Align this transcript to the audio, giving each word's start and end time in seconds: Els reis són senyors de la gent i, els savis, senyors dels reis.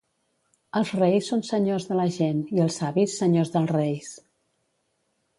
Els 0.79 0.93
reis 0.99 1.27
són 1.31 1.43
senyors 1.49 1.85
de 1.89 1.97
la 1.99 2.05
gent 2.15 2.39
i, 2.55 2.61
els 2.63 2.77
savis, 2.81 3.13
senyors 3.23 3.51
dels 3.57 3.75
reis. 3.75 4.09